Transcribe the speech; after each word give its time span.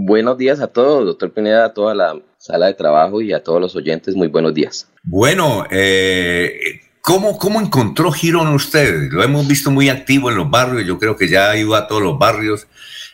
Buenos 0.00 0.38
días 0.38 0.60
a 0.60 0.68
todos, 0.68 1.04
doctor 1.04 1.32
Pineda, 1.32 1.64
a 1.64 1.74
toda 1.74 1.92
la 1.92 2.16
sala 2.38 2.66
de 2.66 2.74
trabajo 2.74 3.20
y 3.20 3.32
a 3.32 3.42
todos 3.42 3.60
los 3.60 3.74
oyentes. 3.74 4.14
Muy 4.14 4.28
buenos 4.28 4.54
días. 4.54 4.88
Bueno, 5.02 5.64
eh, 5.72 6.52
¿cómo, 7.00 7.36
¿cómo 7.36 7.60
encontró 7.60 8.12
Girón 8.12 8.54
usted? 8.54 9.10
Lo 9.10 9.24
hemos 9.24 9.48
visto 9.48 9.72
muy 9.72 9.88
activo 9.88 10.30
en 10.30 10.36
los 10.36 10.48
barrios, 10.48 10.86
yo 10.86 11.00
creo 11.00 11.16
que 11.16 11.26
ya 11.26 11.56
iba 11.56 11.78
a 11.78 11.88
todos 11.88 12.00
los 12.00 12.16
barrios, 12.16 12.68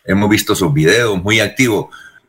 hemos 0.05 0.29
visto 0.29 0.55
sus 0.55 0.75
videos, 0.75 1.23
muy 1.23 1.41
activo. 1.41 1.89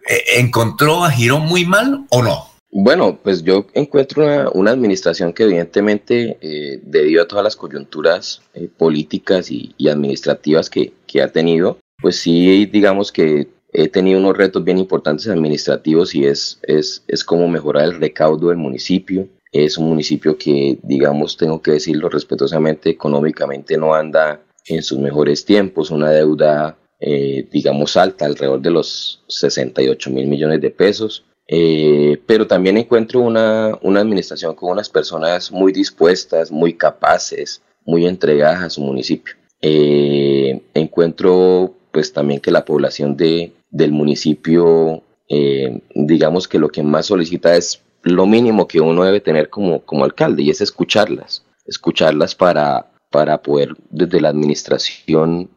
Eh, 0.10 0.40
¿Encontró 0.40 1.04
a 1.04 1.12
Girón 1.12 1.42
muy 1.48 1.66
mal 1.66 2.06
o 2.10 2.24
no? 2.24 2.48
Bueno, 2.72 3.20
pues 3.22 3.44
yo 3.44 3.68
encuentro 3.74 4.52
una, 4.52 4.72
administración 4.72 5.34
que 5.34 5.44
evidentemente, 5.44 6.38
eh, 6.40 6.80
debido 6.82 7.24
a 7.24 7.28
todas 7.28 7.44
las 7.44 7.58
coyunturas 7.58 8.42
eh, 8.54 8.70
políticas 8.78 9.52
y, 9.52 9.76
administrativas 9.90 10.70
que, 10.70 10.94
ha 11.22 11.28
tenido, 11.30 11.78
pues 12.02 12.18
sí, 12.18 12.66
digamos 12.66 13.12
que 13.12 13.48
he 13.78 13.88
tenido 13.88 14.20
unos 14.20 14.38
retos 14.38 14.64
bien 14.64 14.78
importantes 14.78 15.28
administrativos 15.28 16.16
y 16.16 16.26
es, 16.26 16.60
es, 16.64 17.04
es 17.08 17.24
cómo 17.24 17.48
mejorar 17.48 17.86
el 17.86 18.00
recaudo 18.00 18.50
del 18.50 18.58
municipio. 18.58 19.28
Es 19.52 19.78
un 19.78 19.88
municipio 19.90 20.38
que, 20.38 20.78
digamos, 20.84 21.38
tengo 21.38 21.62
que 21.62 21.72
decirlo 21.72 22.10
respetuosamente, 22.10 22.90
económicamente 22.90 23.78
no 23.78 23.94
anda 23.94 24.42
en 24.66 24.84
sus 24.84 25.00
mejores 25.00 25.46
tiempos, 25.46 25.92
una 25.92 26.10
deuda, 26.10 26.78
eh, 27.00 27.48
digamos, 27.52 27.96
alta, 27.98 28.26
alrededor 28.26 28.62
de 28.62 28.72
los 28.72 29.24
68 29.28 30.10
mil 30.10 30.28
millones 30.28 30.62
de 30.62 30.72
pesos 30.72 31.26
eh, 31.48 32.20
pero 32.26 32.48
también 32.48 32.78
encuentro 32.78 33.20
una, 33.20 33.78
una, 33.82 34.00
administración 34.00 34.56
con 34.56 34.72
unas 34.72 34.90
personas 34.90 35.52
muy 35.52 35.72
dispuestas, 35.72 36.52
muy 36.52 36.74
capaces, 36.74 37.62
muy 37.86 38.08
entregadas 38.08 38.64
a 38.64 38.70
su 38.70 38.82
municipio. 38.82 39.36
Eh, 39.62 40.62
encuentro 40.74 41.76
pues 41.92 42.12
también 42.12 42.42
que 42.42 42.52
la 42.52 42.66
población 42.66 43.16
de, 43.16 43.54
del 43.76 43.92
municipio, 43.92 45.04
eh, 45.30 45.82
digamos 45.94 46.48
que 46.48 46.60
lo 46.60 46.70
que 46.70 46.84
más 46.84 47.08
solicita 47.08 47.56
es 47.56 47.82
lo 48.04 48.26
mínimo 48.26 48.68
que 48.68 48.82
uno 48.82 49.04
debe 49.04 49.20
tener 49.20 49.50
como, 49.50 49.82
como 49.82 50.06
alcalde 50.06 50.44
y 50.44 50.50
es 50.50 50.62
escucharlas, 50.62 51.44
escucharlas 51.66 52.36
para, 52.36 52.92
para 53.12 53.42
poder 53.42 53.76
desde 53.90 54.22
la 54.22 54.30
administración 54.30 55.50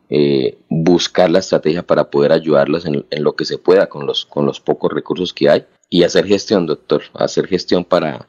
buscar 0.70 1.30
la 1.30 1.40
estrategia 1.40 1.82
para 1.82 2.04
poder 2.04 2.32
ayudarlas 2.32 2.86
en, 2.86 3.04
en, 3.10 3.22
lo 3.22 3.36
que 3.36 3.44
se 3.44 3.58
pueda 3.58 3.88
con 3.88 4.06
los, 4.06 4.24
con 4.24 4.46
los 4.46 4.58
pocos 4.58 4.90
recursos 4.90 5.34
que 5.34 5.50
hay 5.50 5.66
y 5.90 6.02
hacer 6.02 6.26
gestión, 6.26 6.66
doctor, 6.66 7.02
hacer 7.14 7.46
gestión 7.46 7.84
para, 7.84 8.26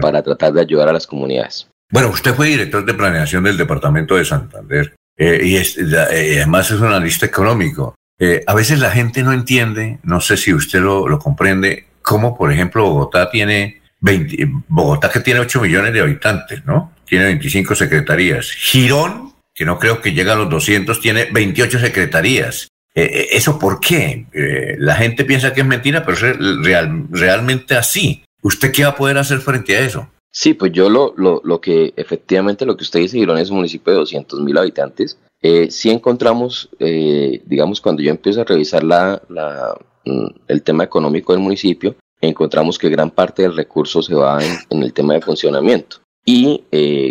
para 0.00 0.22
tratar 0.22 0.52
de 0.52 0.60
ayudar 0.60 0.88
a 0.88 0.92
las 0.92 1.06
comunidades. 1.06 1.68
Bueno, 1.90 2.10
usted 2.10 2.34
fue 2.34 2.48
director 2.48 2.84
de 2.84 2.94
planeación 2.94 3.44
del 3.44 3.56
departamento 3.56 4.16
de 4.16 4.24
Santander 4.24 4.94
eh, 5.16 5.40
y 5.42 5.56
eh, 5.56 6.36
además 6.36 6.70
es 6.70 6.80
un 6.80 6.88
analista 6.88 7.26
económico. 7.26 7.94
Eh, 8.18 8.42
a 8.46 8.54
veces 8.54 8.80
la 8.80 8.90
gente 8.90 9.22
no 9.22 9.32
entiende, 9.32 9.98
no 10.02 10.20
sé 10.20 10.36
si 10.36 10.52
usted 10.52 10.80
lo, 10.80 11.08
lo 11.08 11.18
comprende, 11.18 11.86
cómo, 12.02 12.36
por 12.36 12.52
ejemplo, 12.52 12.84
Bogotá 12.84 13.30
tiene 13.30 13.82
20, 14.00 14.50
Bogotá 14.68 15.10
que 15.10 15.20
tiene 15.20 15.40
8 15.40 15.60
millones 15.60 15.92
de 15.92 16.00
habitantes, 16.00 16.64
¿no? 16.64 16.94
Tiene 17.04 17.26
25 17.26 17.74
secretarías. 17.74 18.50
Girón, 18.50 19.34
que 19.54 19.64
no 19.64 19.78
creo 19.78 20.00
que 20.00 20.12
llegue 20.12 20.30
a 20.30 20.36
los 20.36 20.48
200, 20.48 21.00
tiene 21.00 21.28
28 21.30 21.78
secretarías. 21.78 22.68
Eh, 22.94 23.04
eh, 23.04 23.28
¿Eso 23.32 23.58
por 23.58 23.80
qué? 23.80 24.26
Eh, 24.32 24.76
la 24.78 24.94
gente 24.96 25.24
piensa 25.24 25.52
que 25.52 25.60
es 25.60 25.66
mentira, 25.66 26.04
pero 26.04 26.16
es 26.16 26.36
real, 26.64 27.06
realmente 27.10 27.76
así. 27.76 28.24
¿Usted 28.42 28.72
qué 28.72 28.84
va 28.84 28.90
a 28.90 28.96
poder 28.96 29.18
hacer 29.18 29.38
frente 29.38 29.76
a 29.76 29.80
eso? 29.80 30.08
Sí, 30.30 30.54
pues 30.54 30.72
yo 30.72 30.88
lo, 30.88 31.14
lo, 31.16 31.40
lo 31.44 31.60
que 31.60 31.92
efectivamente 31.96 32.66
lo 32.66 32.76
que 32.76 32.84
usted 32.84 33.00
dice, 33.00 33.18
Girón 33.18 33.38
es 33.38 33.50
un 33.50 33.56
municipio 33.56 33.92
de 33.92 33.98
200 34.00 34.40
mil 34.40 34.56
habitantes. 34.56 35.18
Eh, 35.40 35.70
sí 35.70 35.90
encontramos, 35.90 36.68
digamos, 36.78 37.80
cuando 37.80 38.02
yo 38.02 38.10
empiezo 38.10 38.40
a 38.40 38.44
revisar 38.44 38.82
la, 38.82 39.22
la, 39.28 39.76
mm, 40.04 40.26
el 40.48 40.62
tema 40.62 40.84
económico 40.84 41.32
del 41.32 41.42
municipio, 41.42 41.96
encontramos 42.20 42.78
que 42.78 42.88
gran 42.88 43.10
parte 43.10 43.42
del 43.42 43.56
recurso 43.56 44.02
se 44.02 44.14
va 44.14 44.40
en, 44.70 44.82
el 44.82 44.92
tema 44.92 45.14
de 45.14 45.20
funcionamiento. 45.20 45.98
Y 46.24 46.64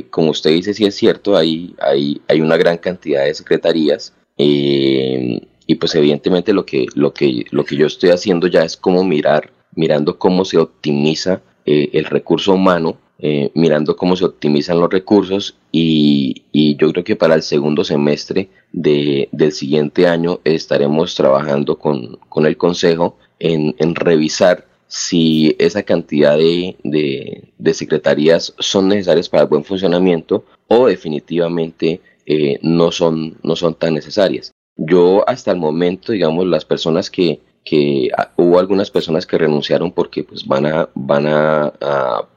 como 0.09 0.31
usted 0.31 0.51
dice, 0.51 0.73
sí 0.73 0.85
es 0.85 0.95
cierto, 0.95 1.35
hay, 1.35 1.73
hay, 1.79 2.21
hay 2.27 2.41
una 2.41 2.57
gran 2.57 2.77
cantidad 2.77 3.23
de 3.23 3.33
secretarías. 3.33 4.13
Eh, 4.37 5.41
y 5.65 5.75
pues 5.75 5.95
evidentemente 5.95 6.53
lo 6.53 6.65
que, 6.65 6.85
lo 6.95 7.13
que, 7.13 7.45
lo 7.51 7.65
que 7.65 7.75
yo 7.75 7.87
estoy 7.87 8.11
haciendo 8.11 8.47
ya 8.47 8.63
es 8.63 8.77
como 8.77 9.03
mirar, 9.03 9.51
mirando 9.75 10.17
cómo 10.17 10.45
se 10.45 10.57
optimiza 10.57 11.41
eh, 11.65 11.89
el 11.93 12.05
recurso 12.05 12.53
humano, 12.53 12.97
eh, 13.19 13.51
mirando 13.55 13.95
cómo 13.95 14.15
se 14.15 14.25
optimizan 14.25 14.79
los 14.79 14.91
recursos 14.91 15.57
y, 15.71 16.43
yo 16.77 16.91
creo 16.91 17.03
que 17.03 17.15
para 17.15 17.35
el 17.35 17.41
segundo 17.41 17.83
semestre 17.83 18.49
de, 18.71 19.27
del 19.31 19.51
siguiente 19.51 20.07
año 20.07 20.39
estaremos 20.43 21.15
trabajando 21.15 21.79
con, 21.79 22.17
con 22.29 22.45
el 22.45 22.57
Consejo 22.57 23.17
en, 23.39 23.75
en, 23.79 23.95
revisar 23.95 24.67
si 24.87 25.55
esa 25.59 25.83
cantidad 25.83 26.37
de, 26.37 26.75
de, 26.83 27.49
de, 27.57 27.73
secretarías 27.73 28.53
son 28.59 28.87
necesarias 28.89 29.29
para 29.29 29.43
el 29.43 29.49
buen 29.49 29.63
funcionamiento 29.63 30.45
o 30.67 30.87
definitivamente 30.87 32.01
eh, 32.25 32.59
no, 32.61 32.91
son, 32.91 33.37
no 33.41 33.55
son 33.55 33.73
tan 33.73 33.93
necesarias. 33.93 34.51
Yo 34.75 35.27
hasta 35.27 35.51
el 35.51 35.57
momento, 35.57 36.11
digamos, 36.11 36.45
las 36.45 36.65
personas 36.65 37.09
que, 37.09 37.39
que 37.67 38.09
hubo 38.37 38.59
algunas 38.59 38.89
personas 38.89 39.25
que 39.25 39.37
renunciaron 39.37 39.91
porque 39.91 40.23
pues 40.23 40.45
van 40.45 40.65
a, 40.65 40.89
van 40.95 41.27
a, 41.27 41.73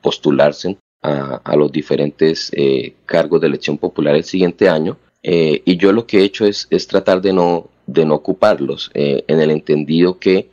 postularse 0.02 0.76
a, 1.02 1.41
a, 1.44 1.56
los 1.56 1.70
diferentes 1.70 2.50
eh, 2.52 2.94
cargos 3.06 3.41
de 3.41 3.46
elección 3.46 3.78
popular 3.78 4.16
el 4.16 4.24
siguiente 4.24 4.68
año. 4.68 4.98
Eh, 5.22 5.62
y 5.64 5.76
yo 5.76 5.92
lo 5.92 6.04
que 6.04 6.18
he 6.18 6.24
hecho 6.24 6.46
es, 6.46 6.66
es 6.70 6.88
tratar 6.88 7.20
de 7.20 7.32
no, 7.32 7.68
de 7.86 8.04
no 8.04 8.14
ocuparlos, 8.16 8.91
eh, 8.94 9.24
en 9.28 9.41
el 9.41 9.52
entendido 9.52 10.18
que 10.18 10.50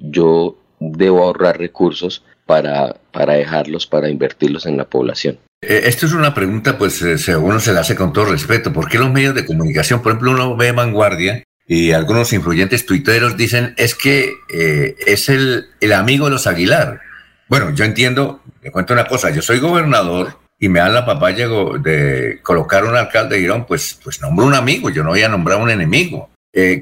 yo 0.00 0.56
debo 0.78 1.24
ahorrar 1.24 1.58
recursos 1.58 2.22
para, 2.46 2.96
para 3.12 3.34
dejarlos, 3.34 3.86
para 3.86 4.08
invertirlos 4.08 4.66
en 4.66 4.76
la 4.76 4.84
población. 4.84 5.38
Esto 5.60 6.06
es 6.06 6.12
una 6.12 6.32
pregunta, 6.32 6.78
pues, 6.78 7.02
uno 7.02 7.58
se 7.58 7.72
la 7.72 7.80
hace 7.80 7.96
con 7.96 8.12
todo 8.12 8.26
respeto. 8.26 8.72
¿Por 8.72 8.88
qué 8.88 8.98
los 8.98 9.10
medios 9.10 9.34
de 9.34 9.44
comunicación, 9.44 10.00
por 10.00 10.12
ejemplo, 10.12 10.30
uno 10.30 10.56
ve 10.56 10.70
Vanguardia 10.70 11.42
y 11.68 11.92
algunos 11.92 12.32
influyentes 12.32 12.86
tuiteros 12.86 13.36
dicen 13.36 13.74
es 13.76 13.94
que 13.94 14.32
eh, 14.48 14.96
es 15.06 15.28
el, 15.28 15.66
el 15.80 15.92
amigo 15.92 16.24
de 16.24 16.32
los 16.32 16.46
Aguilar? 16.46 17.02
Bueno, 17.46 17.70
yo 17.74 17.84
entiendo, 17.84 18.42
le 18.62 18.72
cuento 18.72 18.94
una 18.94 19.04
cosa, 19.04 19.30
yo 19.30 19.42
soy 19.42 19.60
gobernador 19.60 20.38
y 20.58 20.68
me 20.68 20.80
dan 20.80 20.94
la 20.94 21.06
papaya 21.06 21.46
de 21.46 22.40
colocar 22.42 22.84
un 22.84 22.96
alcalde 22.96 23.36
de 23.36 23.42
Irón, 23.42 23.66
pues, 23.66 24.00
pues 24.02 24.20
nombro 24.20 24.46
un 24.46 24.54
amigo, 24.54 24.90
yo 24.90 25.04
no 25.04 25.10
voy 25.10 25.22
a 25.22 25.28
nombrar 25.28 25.60
un 25.60 25.70
enemigo. 25.70 26.30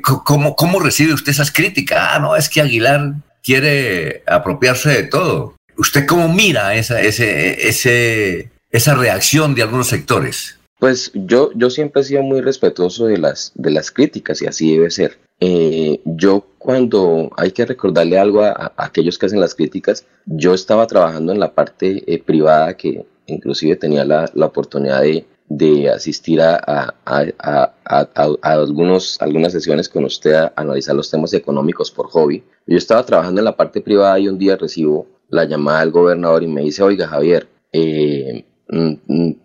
¿cómo, 0.03 0.57
¿Cómo 0.57 0.81
recibe 0.81 1.13
usted 1.13 1.33
esas 1.33 1.53
críticas? 1.53 1.99
Ah, 2.13 2.19
no, 2.19 2.37
es 2.37 2.49
que 2.49 2.63
Aguilar 2.63 3.13
quiere 3.43 4.23
apropiarse 4.27 4.89
de 4.89 5.03
todo. 5.03 5.57
¿Usted 5.77 6.07
cómo 6.07 6.33
mira 6.33 6.75
esa, 6.75 7.03
ese, 7.03 7.69
ese, 7.69 8.51
esa 8.71 8.95
reacción 8.95 9.55
de 9.55 9.63
algunos 9.63 9.89
sectores? 9.89 10.56
Pues 10.79 11.11
yo, 11.15 11.51
yo 11.55 11.71
siempre 11.71 12.03
he 12.03 12.05
sido 12.05 12.23
muy 12.23 12.41
respetuoso 12.43 13.07
de 13.07 13.19
las, 13.19 13.53
de 13.55 13.71
las 13.71 13.91
críticas 13.91 14.43
y 14.43 14.47
así 14.47 14.75
debe 14.75 14.91
ser. 14.91 15.19
Eh, 15.41 16.01
yo 16.05 16.47
cuando 16.59 17.31
hay 17.37 17.53
que 17.53 17.67
recordarle 17.67 18.19
algo 18.19 18.43
a, 18.43 18.73
aquellos 18.77 19.19
que 19.19 19.27
hacen 19.27 19.41
las 19.41 19.55
críticas, 19.55 20.07
yo 20.27 20.55
estaba 20.55 20.87
trabajando 20.87 21.33
en 21.33 21.41
la 21.41 21.55
parte 21.55 22.03
eh, 22.07 22.23
privada 22.23 22.77
que 22.77 23.07
inclusive 23.27 23.77
tenía 23.77 24.05
la, 24.05 24.31
la 24.35 24.47
oportunidad 24.47 25.03
de, 25.03 25.27
de 25.49 25.91
asistir 25.91 26.41
a, 26.41 26.95
a, 27.05 27.75
a, 27.85 28.33
algunos, 28.43 29.21
algunas 29.21 29.53
sesiones 29.53 29.89
con 29.89 30.05
usted 30.05 30.35
a 30.35 30.53
analizar 30.57 30.95
los 30.95 31.11
temas 31.11 31.33
económicos 31.35 31.91
por 31.91 32.09
hobby. 32.09 32.43
Yo 32.67 32.77
estaba 32.77 33.05
trabajando 33.05 33.41
en 33.41 33.47
la 33.47 33.57
parte 33.57 33.81
privada 33.81 34.19
y 34.19 34.29
un 34.29 34.39
día 34.39 34.57
recibo 34.57 35.07
la 35.29 35.45
llamada 35.45 35.81
del 35.81 35.91
gobernador 35.91 36.43
y 36.43 36.49
me 36.49 36.63
dice, 36.63 36.83
oiga 36.83 37.09
Javier, 37.09 37.49
eh, 37.73 38.45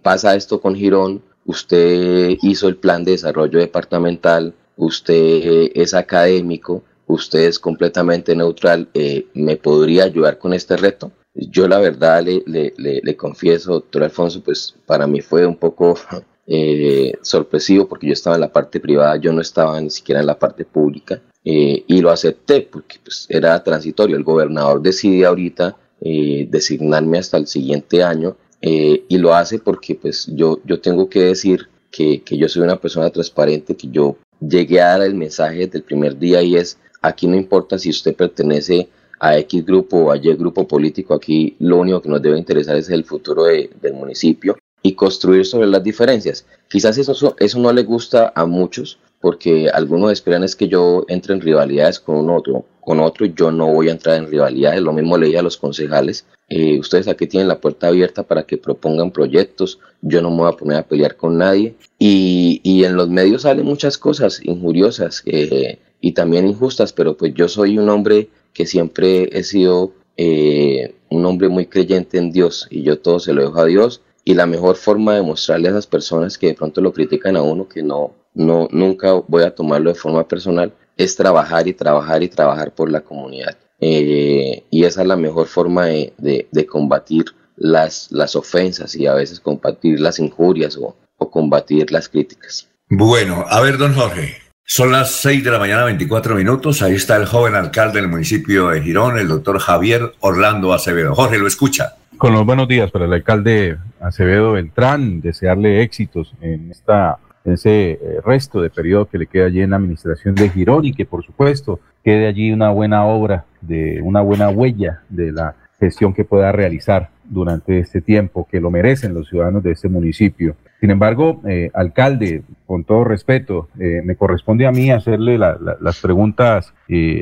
pasa 0.02 0.36
esto 0.36 0.59
con 0.62 0.76
Girón, 0.76 1.22
usted 1.46 2.38
hizo 2.42 2.68
el 2.68 2.78
plan 2.78 3.04
de 3.04 3.12
desarrollo 3.12 3.59
departamental, 3.59 4.54
usted 4.78 5.72
es 5.74 5.94
académico, 5.94 6.84
usted 7.08 7.42
es 7.42 7.59
completamente 7.59 8.36
neutral, 8.36 8.88
eh, 8.94 9.28
¿me 9.34 9.58
podría 9.58 10.06
ayudar 10.06 10.38
con 10.38 10.53
este 10.53 10.78
reto? 10.78 11.12
Yo 11.34 11.68
la 11.68 11.79
verdad 11.79 12.23
le, 12.23 12.44
le, 12.46 13.16
confieso, 13.16 13.73
doctor 13.73 14.03
Alfonso, 14.03 14.41
pues 14.44 14.76
para 14.85 15.08
mí 15.08 15.22
fue 15.22 15.46
un 15.46 15.56
poco 15.56 15.96
eh, 16.47 17.14
sorpresivo 17.22 17.88
porque 17.88 18.08
yo 18.08 18.14
estaba 18.14 18.35
en 18.35 18.41
la 18.41 18.52
parte 18.52 18.79
privada, 18.79 19.16
yo 19.18 19.32
no 19.32 19.41
estaba 19.41 19.79
ni 19.79 19.90
siquiera 19.90 20.20
en 20.20 20.28
la 20.28 20.38
parte 20.38 20.66
pública 20.66 21.22
eh, 21.46 21.84
y 21.88 22.02
lo 22.02 22.09
acepté 22.09 22.62
porque 22.62 22.97
pues, 23.03 23.28
era 23.29 23.64
transitorio. 23.64 24.18
El 24.18 24.23
gobernador 24.23 24.82
decide 24.82 25.26
ahorita 25.26 25.78
designarme 26.03 27.20
hasta 27.20 27.38
el 27.38 27.46
siguiente 27.46 28.02
año 28.02 28.35
eh, 28.61 29.03
y 29.08 29.17
lo 29.17 29.34
hace 29.34 29.59
porque 29.59 29.96
pues 29.96 30.28
yo, 30.28 30.59
yo 30.66 30.79
tengo 30.79 31.09
que 31.09 31.23
decir 31.23 31.67
que, 31.90 32.22
que, 32.22 32.37
yo 32.37 32.47
soy 32.47 32.61
una 32.61 32.79
persona 32.79 33.09
transparente, 33.09 33.75
que 33.75 33.90
yo 33.90 34.17
llegué 34.40 34.81
a 34.81 34.90
dar 34.90 35.02
el 35.02 35.16
mensaje 35.16 35.58
desde 35.58 35.79
el 35.79 35.84
primer 35.84 36.17
día 36.17 36.41
y 36.41 36.55
es, 36.55 36.78
aquí 37.02 37.28
no 37.28 37.35
importa 37.35 37.78
si 37.78 37.90
usted 37.90 38.16
pertenece 38.16 38.87
a 39.19 39.37
X 39.37 39.66
grupo 39.66 39.97
o 39.97 40.11
a 40.11 40.17
Y 40.17 40.34
grupo 40.35 40.67
político, 40.67 41.13
aquí 41.13 41.55
lo 41.59 41.78
único 41.78 42.02
que 42.02 42.09
nos 42.09 42.22
debe 42.22 42.37
interesar 42.37 42.75
es 42.75 42.90
el 42.90 43.03
futuro 43.03 43.43
de, 43.43 43.69
del 43.81 43.93
municipio 43.93 44.58
y 44.81 44.93
construir 44.93 45.46
sobre 45.46 45.67
las 45.67 45.84
diferencias. 45.84 46.46
Quizás 46.67 46.97
eso, 46.97 47.35
eso 47.37 47.59
no 47.59 47.72
le 47.72 47.84
gusta 47.84 48.34
a 48.35 48.46
muchos, 48.46 48.97
porque 49.22 49.70
algunos 49.70 50.12
esperan 50.12 50.44
es 50.44 50.56
que 50.56 50.68
yo 50.68 51.06
entre 51.08 51.34
en 51.34 51.41
rivalidades 51.41 52.00
con 52.00 52.29
otro, 52.29 52.66
con 52.82 53.00
otro, 53.00 53.28
yo 53.28 53.52
no 53.52 53.72
voy 53.72 53.90
a 53.90 53.91
entrar 53.91 54.18
en 54.18 54.28
rivalidades, 54.29 54.82
lo 54.82 54.91
mismo 54.91 55.18
le 55.18 55.28
dije 55.28 55.38
a 55.38 55.44
los 55.44 55.58
concejales, 55.58 56.26
eh, 56.50 56.79
ustedes 56.79 57.08
aquí 57.08 57.28
tienen 57.28 57.47
la 57.47 57.62
puerta 57.62 57.88
abierta 57.88 58.23
para 58.23 58.44
que 58.44 58.58
propongan 58.58 59.12
proyectos, 59.12 59.79
yo 60.02 60.22
no 60.22 60.32
me 60.32 60.38
voy 60.38 60.50
a 60.50 60.58
poner 60.58 60.78
a 60.78 60.88
pelear 60.88 61.16
con 61.16 61.38
nadie, 61.38 61.76
y, 62.00 62.59
y 62.64 62.84
en 62.84 62.96
los 62.96 63.09
medios 63.09 63.44
salen 63.44 63.66
muchas 63.66 63.97
cosas 63.97 64.41
injuriosas 64.44 65.22
eh, 65.28 65.78
y 66.02 66.14
también 66.14 66.47
injustas, 66.47 66.91
pero 66.91 67.16
pues 67.16 67.34
yo 67.35 67.47
soy 67.47 67.78
un 67.78 67.88
hombre 67.90 68.29
que 68.53 68.66
siempre 68.66 69.29
he 69.32 69.44
sido 69.44 69.94
eh, 70.18 70.96
un 71.09 71.26
hombre 71.26 71.47
muy 71.47 71.68
creyente 71.68 72.18
en 72.18 72.32
Dios, 72.32 72.68
y 72.72 72.82
yo 72.82 73.00
todo 73.00 73.20
se 73.20 73.34
lo 73.34 73.44
dejo 73.44 73.59
a 73.59 73.66
Dios, 73.66 74.02
y 74.26 74.34
la 74.34 74.47
mejor 74.47 74.76
forma 74.76 75.16
de 75.16 75.22
mostrarle 75.22 75.68
a 75.68 75.72
esas 75.72 75.88
personas 75.88 76.38
que 76.38 76.47
de 76.47 76.53
pronto 76.56 76.82
lo 76.82 76.91
critican 76.91 77.35
a 77.38 77.44
uno, 77.44 77.68
que 77.68 77.84
no, 77.84 78.14
no, 78.34 78.68
nunca 78.72 79.14
voy 79.28 79.44
a 79.44 79.54
tomarlo 79.54 79.92
de 79.92 80.00
forma 80.00 80.28
personal, 80.28 80.74
es 80.98 81.16
trabajar 81.16 81.68
y 81.68 81.74
trabajar 81.74 82.24
y 82.24 82.30
trabajar 82.30 82.74
por 82.74 82.92
la 82.92 83.02
comunidad. 83.02 83.58
Eh, 83.80 84.64
y 84.70 84.84
esa 84.84 85.02
es 85.02 85.08
la 85.08 85.16
mejor 85.16 85.48
forma 85.48 85.88
de, 85.88 86.14
de, 86.52 86.66
combatir 86.68 87.26
las, 87.56 88.12
las 88.12 88.36
ofensas 88.36 88.96
y 88.96 89.08
a 89.08 89.16
veces 89.16 89.40
combatir 89.40 90.00
las 90.00 90.20
injurias 90.20 90.78
o, 90.78 90.96
o 91.18 91.32
combatir 91.32 91.92
las 91.92 92.08
críticas. 92.08 92.70
Bueno, 92.90 93.44
a 93.48 93.60
ver, 93.62 93.78
don 93.78 93.96
Jorge, 93.96 94.38
son 94.64 94.92
las 94.92 95.12
6 95.16 95.44
de 95.44 95.52
la 95.52 95.60
mañana, 95.60 95.86
24 95.86 96.36
minutos. 96.36 96.82
Ahí 96.82 96.94
está 96.94 97.18
el 97.18 97.26
joven 97.26 97.56
alcalde 97.56 98.00
del 98.00 98.10
municipio 98.10 98.70
de 98.70 98.82
Girón, 98.82 99.18
el 99.18 99.28
doctor 99.28 99.60
Javier 99.60 100.14
Orlando 100.20 100.74
Acevedo. 100.74 101.16
Jorge, 101.16 101.40
lo 101.40 101.48
escucha. 101.48 101.96
Con 102.18 102.34
los 102.34 102.46
buenos 102.46 102.68
días 102.68 102.92
para 102.92 103.06
el 103.06 103.14
alcalde 103.14 103.80
Acevedo 104.00 104.52
Beltrán, 104.52 105.22
desearle 105.22 105.82
éxitos 105.82 106.34
en 106.40 106.70
esta 106.70 107.18
ese 107.46 107.91
eh, 107.91 107.99
resto 108.23 108.61
de 108.61 108.70
periodo 108.70 109.08
que 109.08 109.17
le 109.17 109.28
queda 109.28 109.46
allí 109.46 109.61
en 109.61 109.72
la 109.72 109.78
administración 109.78 110.35
de 110.35 110.49
Girón 110.49 110.85
y 110.85 110.93
que 110.93 111.05
por 111.05 111.23
supuesto 111.23 111.79
quede 112.03 112.28
allí 112.28 112.52
una 112.52 112.70
buena 112.70 113.05
obra, 113.05 113.46
de 113.61 114.02
una 114.02 114.22
buena 114.22 114.49
huella 114.49 115.02
de 115.09 115.32
la 115.32 115.55
gestión 115.79 116.14
que 116.14 116.26
pueda 116.26 116.52
realizar 116.52 117.09
durante 117.23 117.79
este 117.79 118.02
tiempo, 118.02 118.47
que 118.49 118.59
lo 118.59 118.70
merecen 118.70 119.14
los 119.14 119.29
ciudadanos 119.29 119.64
de 119.64 119.72
este 119.72 119.88
municipio. 119.88 120.55
Sin 120.79 120.91
embargo, 120.91 121.41
eh, 121.47 121.72
alcalde, 121.73 122.43
con 122.66 122.84
todo 122.84 123.03
respeto, 123.03 123.70
eh, 123.79 124.02
me 124.03 124.16
corresponde 124.16 124.66
a 124.66 124.72
mí 124.72 124.91
hacerle 124.91 125.37
las 125.37 126.02
preguntas 126.02 126.73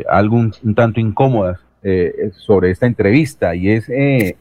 algo 0.09 0.37
un, 0.37 0.75
tanto 0.75 0.99
incómodas 0.99 1.59
sobre 2.33 2.71
esta 2.71 2.87
entrevista 2.87 3.55
y 3.55 3.69
es 3.69 3.89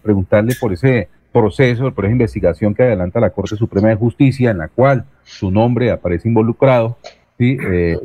preguntarle 0.02 0.54
por 0.60 0.72
ese 0.72 1.08
proceso, 1.32 1.92
por 1.92 2.04
esa 2.04 2.12
investigación 2.12 2.75
que 2.75 2.82
adelanta 2.82 3.20
la 3.20 3.30
Corte 3.30 3.56
Suprema 3.56 3.88
de 3.88 3.96
Justicia, 3.96 4.50
en 4.50 4.58
la 4.58 4.69
cual 4.69 5.04
su 5.25 5.50
nombre 5.50 5.90
aparece 5.90 6.28
involucrado, 6.28 6.96
¿sí? 7.38 7.56
Eh, 7.60 7.98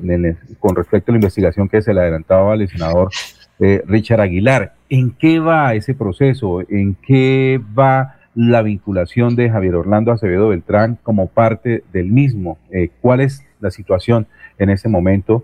con 0.60 0.76
respecto 0.76 1.12
a 1.12 1.14
la 1.14 1.18
investigación 1.18 1.70
que 1.70 1.82
se 1.82 1.94
le 1.94 2.02
adelantaba 2.02 2.54
al 2.54 2.68
senador 2.68 3.10
eh, 3.60 3.82
Richard 3.88 4.22
Aguilar. 4.22 4.74
¿En 4.90 5.12
qué 5.12 5.40
va 5.40 5.74
ese 5.74 5.94
proceso? 5.94 6.62
¿En 6.70 6.96
qué 6.96 7.60
va 7.78 8.18
la 8.36 8.62
vinculación 8.62 9.36
de 9.36 9.50
Javier 9.50 9.76
Orlando 9.76 10.12
Acevedo 10.12 10.50
Beltrán 10.50 10.98
como 11.04 11.28
parte 11.28 11.84
del 11.94 12.12
mismo? 12.12 12.58
Eh, 12.72 12.90
¿Cuál 13.02 13.22
es 13.22 13.44
la 13.60 13.72
situación 13.72 14.28
en 14.58 14.70
ese 14.70 14.90
momento 14.90 15.44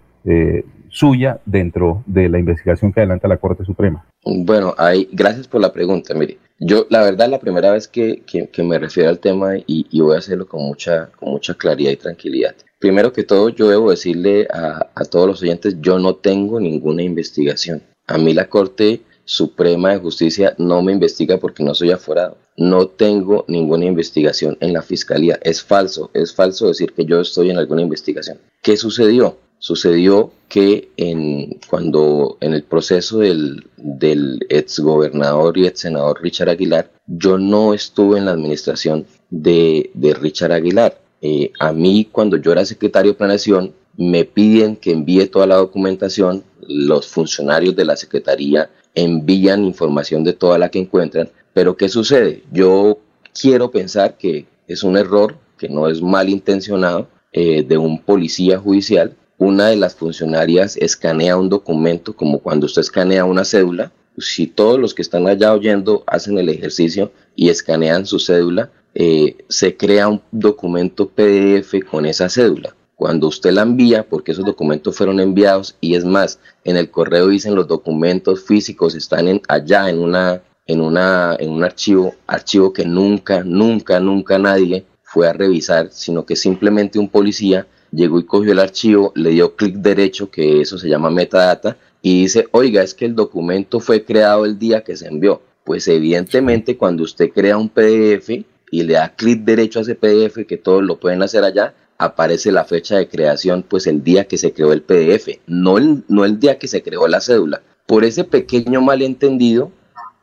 suya 0.90 1.40
dentro 1.46 2.04
de 2.06 2.30
la 2.30 2.40
investigación 2.40 2.92
que 2.92 3.02
adelanta 3.02 3.28
la 3.28 3.38
Corte 3.38 3.66
Suprema? 3.66 4.06
Bueno, 4.24 4.74
ahí, 4.78 5.08
gracias 5.12 5.48
por 5.48 5.62
la 5.62 5.72
pregunta. 5.72 6.14
Mire, 6.14 6.38
yo, 6.60 6.86
la 6.90 7.02
verdad, 7.02 7.30
la 7.30 7.40
primera 7.40 7.72
vez 7.72 7.88
que, 7.88 8.24
me 8.58 8.80
refiero 8.80 9.10
al 9.10 9.20
tema 9.20 9.54
y, 9.66 10.02
voy 10.02 10.16
a 10.16 10.20
hacerlo 10.20 10.48
con 10.48 10.62
mucha, 10.64 11.10
con 11.18 11.30
mucha 11.30 11.54
claridad 11.54 11.92
y 11.92 11.98
tranquilidad. 11.98 12.56
Primero 12.80 13.12
que 13.12 13.24
todo, 13.24 13.50
yo 13.50 13.70
debo 13.70 13.92
decirle 13.92 14.48
a 14.52 15.06
todos 15.10 15.28
los 15.28 15.42
oyentes, 15.42 15.78
yo 15.82 16.00
no 16.00 16.16
tengo 16.16 16.60
ninguna 16.60 17.04
investigación. 17.04 17.84
A 18.08 18.18
mí 18.18 18.34
la 18.34 18.50
Corte 18.50 19.02
Suprema 19.30 19.92
de 19.92 20.00
Justicia 20.00 20.56
no 20.58 20.82
me 20.82 20.92
investiga 20.92 21.38
porque 21.38 21.64
no 21.64 21.76
soy 21.76 21.92
aforado. 21.92 22.38
No 22.58 22.88
tengo 22.88 23.46
ninguna 23.48 23.86
investigación 23.86 24.58
en 24.60 24.74
la 24.74 24.82
Fiscalía. 24.82 25.38
Es 25.44 25.62
falso, 25.62 26.10
es 26.16 26.34
falso 26.34 26.68
decir 26.68 26.94
que 26.94 27.06
yo 27.06 27.22
estoy 27.22 27.52
en 27.52 27.60
alguna 27.60 27.84
investigación. 27.84 28.40
¿Qué 28.64 28.76
sucedió? 28.76 29.38
Sucedió 29.60 30.32
que 30.48 30.90
en, 30.98 31.60
cuando 31.70 32.38
en 32.42 32.54
el 32.54 32.64
proceso 32.64 33.20
del, 33.20 33.68
del 33.78 34.46
ex 34.50 34.80
gobernador 34.80 35.58
y 35.58 35.68
ex 35.68 35.82
senador 35.82 36.22
Richard 36.22 36.50
Aguilar, 36.50 36.92
yo 37.06 37.38
no 37.38 37.74
estuve 37.74 38.18
en 38.18 38.26
la 38.26 38.32
administración 38.32 39.06
de, 39.30 39.92
de 39.94 40.14
Richard 40.14 40.54
Aguilar. 40.54 41.00
Eh, 41.22 41.52
a 41.60 41.74
mí, 41.74 42.08
cuando 42.12 42.38
yo 42.38 42.52
era 42.52 42.66
secretario 42.66 43.12
de 43.12 43.18
planeación, 43.18 43.74
me 43.98 44.24
piden 44.24 44.78
que 44.78 44.92
envíe 44.92 45.28
toda 45.28 45.46
la 45.46 45.58
documentación, 45.58 46.44
los 46.62 47.08
funcionarios 47.08 47.76
de 47.76 47.86
la 47.86 47.98
secretaría 47.98 48.70
envían 48.96 49.66
información 49.66 50.24
de 50.24 50.34
toda 50.34 50.58
la 50.58 50.70
que 50.70 50.80
encuentran, 50.80 51.30
pero 51.54 51.76
¿qué 51.76 51.90
sucede? 51.90 52.44
Yo 52.52 53.00
quiero 53.40 53.72
pensar 53.72 54.18
que 54.18 54.46
es 54.68 54.84
un 54.84 54.98
error, 54.98 55.36
que 55.58 55.68
no 55.68 55.88
es 55.88 56.02
malintencionado 56.02 57.08
eh, 57.34 57.64
de 57.64 57.78
un 57.78 58.02
policía 58.02 58.58
judicial 58.58 59.16
una 59.40 59.68
de 59.68 59.78
las 59.78 59.96
funcionarias 59.96 60.76
escanea 60.76 61.38
un 61.38 61.50
documento 61.50 62.14
como 62.14 62.40
cuando 62.40 62.66
usted 62.66 62.82
escanea 62.82 63.24
una 63.24 63.46
cédula. 63.46 63.92
Si 64.18 64.48
todos 64.48 64.78
los 64.78 64.94
que 64.94 65.02
están 65.02 65.28
allá 65.28 65.54
oyendo 65.54 66.04
hacen 66.08 66.38
el 66.38 66.50
ejercicio 66.50 67.14
y 67.38 67.48
escanean 67.48 68.06
su 68.06 68.20
cédula, 68.20 68.70
eh, 68.94 69.38
se 69.48 69.78
crea 69.78 70.10
un 70.10 70.22
documento 70.30 71.08
PDF 71.08 71.74
con 71.90 72.06
esa 72.06 72.28
cédula. 72.28 72.76
Cuando 72.98 73.28
usted 73.30 73.52
la 73.52 73.62
envía, 73.62 74.04
porque 74.04 74.34
esos 74.34 74.44
documentos 74.44 74.98
fueron 74.98 75.22
enviados, 75.22 75.78
y 75.80 75.96
es 75.96 76.04
más, 76.04 76.40
en 76.66 76.76
el 76.76 76.92
correo 76.92 77.30
dicen 77.30 77.56
los 77.56 77.66
documentos 77.66 78.44
físicos 78.44 78.94
están 78.94 79.30
en, 79.30 79.42
allá 79.48 79.90
en, 79.90 80.00
una, 80.00 80.42
en, 80.68 80.82
una, 80.82 81.38
en 81.40 81.52
un 81.52 81.64
archivo, 81.64 82.14
archivo 82.28 82.74
que 82.74 82.84
nunca, 82.84 83.42
nunca, 83.46 84.02
nunca 84.02 84.38
nadie 84.38 84.86
fue 85.02 85.30
a 85.30 85.34
revisar, 85.34 85.88
sino 85.92 86.26
que 86.26 86.36
simplemente 86.36 87.00
un 87.00 87.08
policía 87.08 87.68
llegó 87.92 88.20
y 88.20 88.26
cogió 88.26 88.52
el 88.52 88.60
archivo, 88.60 89.12
le 89.16 89.32
dio 89.32 89.56
clic 89.56 89.76
derecho, 89.76 90.30
que 90.30 90.62
eso 90.62 90.78
se 90.78 90.90
llama 90.90 91.10
metadata, 91.10 91.78
y 92.02 92.22
dice, 92.24 92.48
oiga, 92.52 92.82
es 92.84 92.94
que 92.94 93.06
el 93.06 93.16
documento 93.16 93.80
fue 93.80 94.04
creado 94.04 94.46
el 94.46 94.58
día 94.58 94.84
que 94.84 94.96
se 94.96 95.08
envió. 95.08 95.42
Pues 95.64 95.88
evidentemente 95.88 96.78
cuando 96.78 97.04
usted 97.04 97.30
crea 97.30 97.58
un 97.58 97.70
PDF 97.70 98.30
y 98.72 98.84
le 98.84 98.94
da 98.94 99.14
clic 99.16 99.44
derecho 99.44 99.80
a 99.80 99.82
ese 99.82 99.96
PDF, 99.96 100.46
que 100.48 100.58
todos 100.58 100.84
lo 100.84 101.00
pueden 101.00 101.22
hacer 101.22 101.44
allá, 101.44 101.74
aparece 101.98 102.52
la 102.52 102.64
fecha 102.64 102.98
de 102.98 103.10
creación, 103.10 103.64
pues 103.68 103.86
el 103.86 104.04
día 104.04 104.26
que 104.26 104.38
se 104.38 104.54
creó 104.54 104.72
el 104.72 104.82
PDF, 104.82 105.40
no 105.48 105.78
el, 105.78 106.04
no 106.08 106.24
el 106.26 106.40
día 106.40 106.58
que 106.58 106.68
se 106.68 106.82
creó 106.82 107.08
la 107.08 107.20
cédula. 107.20 107.62
Por 107.86 108.06
ese 108.06 108.24
pequeño 108.24 108.82
malentendido, 108.82 109.72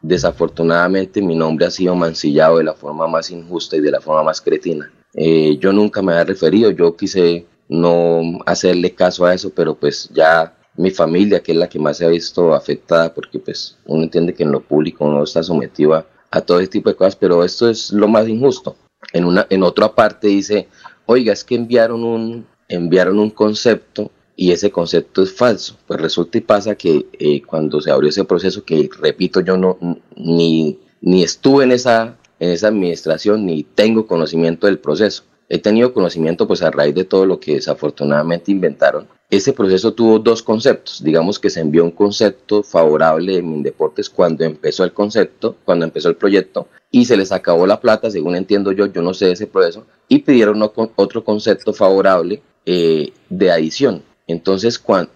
desafortunadamente 0.00 1.21
mi 1.21 1.35
nombre 1.35 1.67
ha 1.67 1.71
sido 1.71 1.95
mancillado 1.95 2.59
de 2.59 2.64
la 2.64 2.75
forma 2.75 3.07
más 3.07 3.31
injusta 3.31 3.76
y 3.76 3.81
de 3.81 3.90
la 3.90 4.00
forma 4.00 4.23
más 4.23 4.40
cretina. 4.40 4.90
Eh, 5.14 5.59
yo 5.59 5.73
nunca 5.73 6.02
me 6.02 6.12
había 6.12 6.25
referido, 6.25 6.71
yo 6.71 6.97
quise 6.97 7.47
no 7.68 8.40
hacerle 8.46 8.94
caso 8.94 9.25
a 9.25 9.35
eso, 9.35 9.50
pero 9.50 9.75
pues 9.75 10.08
ya 10.12 10.56
mi 10.76 10.90
familia, 10.90 11.42
que 11.42 11.52
es 11.52 11.58
la 11.58 11.68
que 11.68 11.78
más 11.78 11.99
se 11.99 12.04
ha 12.04 12.08
visto 12.08 12.54
afectada, 12.54 13.12
porque 13.12 13.38
pues 13.38 13.78
uno 13.87 14.02
entiende 14.02 14.35
que 14.35 14.42
en 14.42 14.52
lo 14.52 14.61
público 14.61 15.04
uno 15.04 15.25
está 15.25 15.42
sometido 15.42 15.94
a, 15.94 16.06
todo 16.44 16.61
este 16.61 16.73
tipo 16.73 16.90
de 16.90 16.96
cosas, 16.96 17.16
pero 17.16 17.42
esto 17.44 17.70
es 17.70 17.90
lo 17.92 18.08
más 18.08 18.28
injusto. 18.28 18.76
En, 19.14 19.25
una, 19.25 19.46
en 19.49 19.62
otra 19.62 19.94
parte 19.94 20.28
dice, 20.28 20.68
oiga, 21.06 21.32
es 21.32 21.44
que 21.44 21.54
enviaron 21.54 22.04
un, 22.04 22.46
enviaron 22.68 23.18
un 23.18 23.30
concepto 23.30 24.11
y 24.35 24.50
ese 24.52 24.70
concepto 24.70 25.23
es 25.23 25.32
falso. 25.32 25.78
Pues 25.87 25.99
resulta 25.99 26.37
y 26.37 26.42
pasa 26.42 26.75
que 26.75 27.06
eh, 27.18 27.40
cuando 27.40 27.80
se 27.80 27.90
abrió 27.90 28.11
ese 28.11 28.25
proceso, 28.25 28.64
que 28.64 28.90
repito, 29.00 29.40
yo 29.40 29.56
no 29.56 29.78
ni, 30.14 30.78
ni 31.00 31.23
estuve 31.23 31.64
en 31.64 31.73
esa, 31.73 32.18
en 32.38 32.50
esa 32.50 32.68
administración, 32.68 33.46
ni 33.46 33.62
tengo 33.62 34.06
conocimiento 34.06 34.66
del 34.66 34.78
proceso 34.78 35.25
he 35.49 35.59
tenido 35.59 35.93
conocimiento 35.93 36.47
pues 36.47 36.62
a 36.62 36.71
raíz 36.71 36.95
de 36.95 37.05
todo 37.05 37.26
lo 37.26 37.38
que 37.38 37.55
desafortunadamente 37.55 38.50
inventaron. 38.50 39.09
Ese 39.31 39.53
proceso 39.53 39.93
tuvo 39.93 40.19
dos 40.19 40.43
conceptos. 40.43 41.03
Digamos 41.03 41.38
que 41.38 41.50
se 41.50 41.61
envió 41.61 41.85
un 41.85 41.91
concepto 41.91 42.62
favorable 42.62 43.35
de 43.35 43.43
Mindeportes 43.43 44.09
cuando 44.09 44.45
empezó 44.45 44.85
el 44.85 44.93
concepto, 44.93 45.57
cuando 45.65 45.85
empezó 45.85 46.09
el 46.09 46.17
proyecto, 46.17 46.69
y 46.91 47.05
se 47.05 47.17
les 47.17 47.33
acabó 47.33 47.67
la 47.67 47.81
plata, 47.81 48.11
según 48.11 48.37
entiendo 48.37 48.73
yo, 48.73 48.87
yo 48.87 49.03
no 49.03 49.15
sé 49.15 49.33
ese 49.33 49.47
proceso, 49.47 49.85
y 50.09 50.21
pidieron 50.21 50.62
otro 50.62 51.25
concepto 51.25 51.73
favorable 51.73 52.41
eh, 52.65 53.12
de 53.29 53.50
adición. 53.50 54.03
Entonces, 54.29 54.79
cuando, 54.79 55.12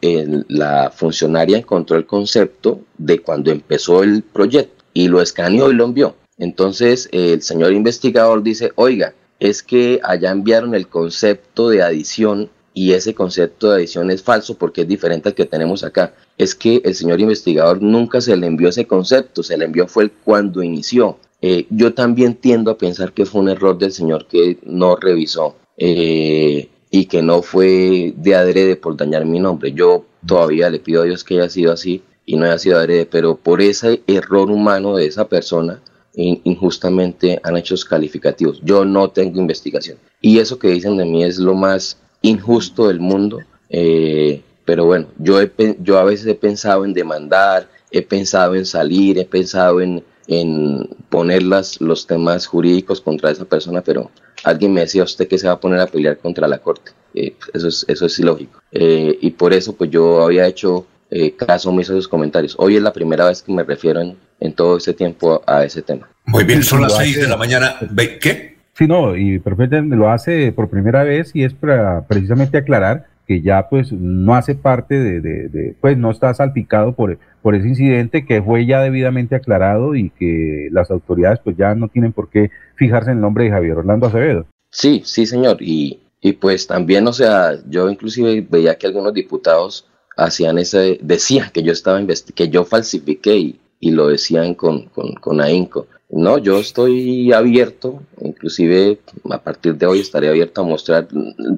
la 0.49 0.91
funcionaria 0.91 1.59
encontró 1.59 1.97
el 1.97 2.07
concepto 2.07 2.81
de 2.99 3.21
cuando 3.21 3.51
empezó 3.51 4.03
el 4.03 4.23
proyecto 4.23 4.85
y 4.93 5.09
lo 5.09 5.21
escaneó 5.21 5.71
y 5.71 5.75
lo 5.75 5.85
envió. 5.85 6.15
Entonces, 6.39 7.09
el 7.13 7.43
señor 7.43 7.73
investigador 7.73 8.43
dice, 8.43 8.73
oiga, 8.77 9.15
es 9.41 9.63
que 9.63 10.01
allá 10.05 10.31
enviaron 10.31 10.75
el 10.75 10.87
concepto 10.89 11.69
de 11.69 11.83
adición 11.83 12.51
y 12.73 12.93
ese 12.93 13.15
concepto 13.15 13.71
de 13.71 13.77
adición 13.77 14.11
es 14.11 14.23
falso 14.23 14.57
porque 14.57 14.83
es 14.83 14.89
diferente 14.89 15.31
al 15.31 15.35
que 15.35 15.47
tenemos 15.47 15.83
acá. 15.83 16.15
Es 16.39 16.55
que 16.55 16.81
el 16.85 16.95
señor 16.95 17.21
investigador 17.21 17.83
nunca 17.83 18.21
se 18.21 18.37
le 18.37 18.47
envió 18.47 18.69
ese 18.69 18.87
concepto, 18.87 19.43
se 19.43 19.59
le 19.59 19.65
envió 19.65 19.89
fue 19.89 20.11
cuando 20.11 20.63
inició. 20.63 21.19
Eh, 21.43 21.67
yo 21.71 21.95
también 21.95 22.35
tiendo 22.35 22.71
a 22.71 22.79
pensar 22.79 23.13
que 23.13 23.27
fue 23.27 23.41
un 23.41 23.49
error 23.49 23.77
del 23.77 23.93
señor 23.93 24.27
que 24.27 24.59
no 24.63 24.95
revisó. 24.95 25.57
Eh, 25.77 26.69
y 26.91 27.07
que 27.07 27.23
no 27.23 27.43
fue 27.43 28.13
de 28.17 28.35
adrede 28.35 28.77
por 28.77 28.97
dañar 28.97 29.25
mi 29.25 29.39
nombre. 29.39 29.73
Yo 29.73 30.05
todavía 30.27 30.69
le 30.69 30.81
pido 30.81 31.03
a 31.03 31.05
Dios 31.05 31.25
que 31.25 31.35
haya 31.35 31.49
sido 31.49 31.73
así 31.73 32.03
y 32.27 32.37
no 32.37 32.45
haya 32.45 32.59
sido 32.59 32.79
adrede, 32.79 33.07
pero 33.07 33.37
por 33.37 33.63
ese 33.63 34.03
error 34.07 34.51
humano 34.51 34.97
de 34.97 35.07
esa 35.07 35.29
persona, 35.29 35.81
injustamente 36.15 37.41
han 37.43 37.57
hecho 37.57 37.75
calificativos. 37.89 38.61
Yo 38.63 38.85
no 38.85 39.11
tengo 39.11 39.41
investigación. 39.41 39.99
Y 40.21 40.39
eso 40.39 40.59
que 40.59 40.69
dicen 40.69 40.97
de 40.97 41.05
mí 41.05 41.25
es 41.25 41.39
lo 41.39 41.55
más 41.55 41.99
injusto 42.23 42.89
del 42.89 43.01
mundo. 43.01 43.39
Eh, 43.69 44.43
pero 44.65 44.85
bueno, 44.85 45.09
yo, 45.19 45.41
he, 45.41 45.51
yo 45.81 45.99
a 45.99 46.05
veces 46.05 46.27
he 46.27 46.35
pensado 46.35 46.85
en 46.85 46.93
demandar, 46.93 47.69
he 47.91 48.03
pensado 48.03 48.55
en 48.55 48.67
salir, 48.67 49.19
he 49.19 49.25
pensado 49.25 49.81
en, 49.81 50.05
en 50.27 50.89
poner 51.09 51.43
los 51.43 52.07
temas 52.07 52.47
jurídicos 52.47 53.01
contra 53.01 53.31
esa 53.31 53.45
persona, 53.45 53.81
pero 53.81 54.11
alguien 54.45 54.73
me 54.73 54.83
decía 54.83 55.03
usted 55.03 55.27
que 55.27 55.39
se 55.39 55.47
va 55.47 55.55
a 55.55 55.61
poner 55.61 55.81
a 55.81 55.87
pelear 55.87 56.19
contra 56.19 56.47
la 56.47 56.59
corte. 56.59 56.93
Eh, 57.15 57.35
eso, 57.53 57.69
es, 57.69 57.85
eso 57.89 58.07
es 58.07 58.19
ilógico. 58.19 58.63
Eh, 58.71 59.19
y 59.21 59.31
por 59.31 59.53
eso 59.53 59.75
pues 59.75 59.91
yo 59.91 60.23
había 60.23 60.47
hecho 60.47 60.87
eh, 61.11 61.35
caso 61.35 61.71
omiso 61.71 61.93
a 61.93 61.97
sus 61.97 62.09
comentarios. 62.09 62.55
Hoy 62.59 62.77
es 62.77 62.83
la 62.83 62.93
primera 62.93 63.27
vez 63.27 63.43
que 63.43 63.53
me 63.53 63.65
refiero 63.65 64.01
en, 64.01 64.17
en 64.41 64.55
todo 64.55 64.79
este 64.79 64.95
tiempo 64.95 65.43
a, 65.47 65.65
ese 65.65 65.83
tema. 65.83 66.09
Muy 66.27 66.45
bien, 66.45 66.63
son 66.63 66.83
las 66.83 66.97
seis 66.97 67.21
de 67.21 67.29
la 67.29 67.37
mañana. 67.37 67.77
¿Qué? 68.21 68.57
Sí, 68.75 68.87
no, 68.87 69.15
y 69.15 69.39
perfectamente 69.39 69.95
lo 69.97 70.11
hace 70.11 70.53
por 70.53 70.71
primera 70.71 71.05
vez 71.05 71.31
y 71.35 71.45
es 71.45 71.53
para 71.53 72.07
precisamente 72.07 72.57
aclarar 72.57 73.07
que 73.27 73.43
ya 73.43 73.69
pues 73.69 73.93
no 73.93 74.35
hace 74.35 74.55
parte 74.55 74.99
de, 74.99 75.21
de, 75.21 75.77
pues 75.81 75.97
no 75.97 76.11
está 76.11 76.35
salpicado 76.35 76.95
por, 76.95 77.19
por 77.43 77.55
ese 77.55 77.69
incidente 77.69 78.27
que 78.27 78.43
fue 78.43 78.67
ya 78.67 78.81
debidamente 78.81 79.37
aclarado 79.37 79.95
y 79.95 80.11
que 80.11 80.69
las 80.73 80.91
autoridades 80.91 81.39
pues 81.45 81.57
ya 81.57 81.75
no 81.75 81.89
tienen 81.89 82.13
por 82.13 82.29
qué 82.29 82.51
fijarse 82.75 83.11
en 83.11 83.19
el 83.19 83.23
nombre 83.23 83.45
de 83.45 83.51
Javier 83.51 83.77
Orlando 83.77 84.07
Acevedo. 84.07 84.47
Sí, 84.73 85.03
sí 85.05 85.27
señor, 85.27 85.59
y, 85.61 86.01
y 86.21 86.33
pues 86.33 86.67
también, 86.67 87.07
o 87.07 87.13
sea, 87.13 87.53
yo 87.69 87.89
inclusive 87.89 88.45
veía 88.49 88.77
que 88.77 88.87
algunos 88.87 89.15
diputados 89.15 89.87
hacían 90.17 90.59
ese, 90.59 90.99
decían 91.03 91.51
que 91.53 91.63
yo 91.63 91.73
estaba 91.73 92.01
que 92.35 92.49
yo 92.49 92.65
falsifiqué 92.65 93.37
y, 93.37 93.61
y 93.81 93.91
lo 93.91 94.09
decían 94.09 94.55
con, 94.55 94.83
con, 94.85 95.15
con 95.15 95.41
ahínco. 95.41 95.87
No, 96.11 96.39
yo 96.39 96.59
estoy 96.59 97.33
abierto, 97.33 98.03
inclusive 98.21 98.99
a 99.31 99.39
partir 99.43 99.77
de 99.77 99.87
hoy 99.87 100.01
estaré 100.01 100.29
abierto 100.29 100.61
a 100.61 100.65
mostrar. 100.65 101.09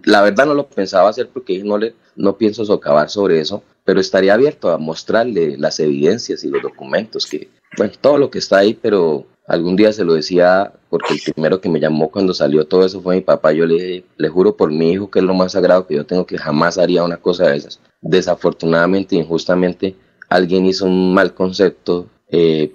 La 0.04 0.22
verdad 0.22 0.46
no 0.46 0.54
lo 0.54 0.66
pensaba 0.66 1.08
hacer 1.08 1.28
porque 1.32 1.62
no 1.64 1.78
le 1.78 1.94
no 2.16 2.36
pienso 2.36 2.64
socavar 2.64 3.08
sobre 3.08 3.40
eso, 3.40 3.62
pero 3.84 4.00
estaría 4.00 4.34
abierto 4.34 4.70
a 4.70 4.78
mostrarle 4.78 5.56
las 5.56 5.80
evidencias 5.80 6.44
y 6.44 6.48
los 6.48 6.62
documentos 6.62 7.26
que, 7.26 7.48
bueno, 7.78 7.94
todo 8.00 8.18
lo 8.18 8.30
que 8.30 8.38
está 8.38 8.58
ahí, 8.58 8.74
pero 8.74 9.24
algún 9.46 9.74
día 9.74 9.92
se 9.92 10.04
lo 10.04 10.14
decía 10.14 10.72
porque 10.90 11.14
el 11.14 11.20
primero 11.32 11.60
que 11.60 11.70
me 11.70 11.80
llamó 11.80 12.10
cuando 12.10 12.34
salió 12.34 12.66
todo 12.66 12.84
eso 12.84 13.00
fue 13.00 13.16
mi 13.16 13.22
papá. 13.22 13.52
Yo 13.52 13.64
le 13.64 14.04
le 14.16 14.28
juro 14.28 14.56
por 14.56 14.70
mi 14.70 14.92
hijo 14.92 15.10
que 15.10 15.20
es 15.20 15.24
lo 15.24 15.34
más 15.34 15.52
sagrado 15.52 15.86
que 15.86 15.96
yo 15.96 16.04
tengo 16.04 16.26
que 16.26 16.36
jamás 16.36 16.76
haría 16.76 17.02
una 17.02 17.16
cosa 17.16 17.48
de 17.48 17.56
esas. 17.56 17.80
Desafortunadamente, 18.02 19.16
injustamente, 19.16 19.96
alguien 20.28 20.66
hizo 20.66 20.86
un 20.86 21.14
mal 21.14 21.34
concepto. 21.34 22.06
Eh, 22.32 22.72